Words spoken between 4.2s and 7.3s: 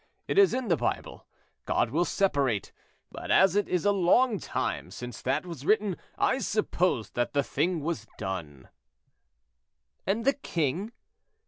time since that was written, I supposed